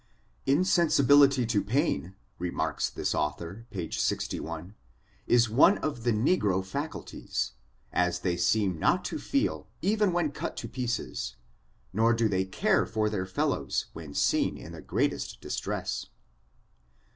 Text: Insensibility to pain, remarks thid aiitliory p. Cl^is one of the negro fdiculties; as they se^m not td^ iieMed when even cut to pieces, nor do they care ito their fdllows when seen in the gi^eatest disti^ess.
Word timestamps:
Insensibility 0.47 1.45
to 1.45 1.63
pain, 1.63 2.15
remarks 2.39 2.89
thid 2.89 3.05
aiitliory 3.05 3.65
p. 3.69 3.87
Cl^is 3.89 5.47
one 5.47 5.77
of 5.77 6.01
the 6.03 6.11
negro 6.11 6.63
fdiculties; 6.65 7.51
as 7.93 8.21
they 8.21 8.35
se^m 8.35 8.79
not 8.79 9.03
td^ 9.05 9.63
iieMed 9.83 10.11
when 10.11 10.23
even 10.25 10.31
cut 10.31 10.57
to 10.57 10.67
pieces, 10.67 11.35
nor 11.93 12.13
do 12.13 12.27
they 12.27 12.45
care 12.45 12.83
ito 12.83 13.09
their 13.09 13.27
fdllows 13.27 13.85
when 13.93 14.15
seen 14.15 14.57
in 14.57 14.71
the 14.71 14.81
gi^eatest 14.81 15.37
disti^ess. 15.39 16.07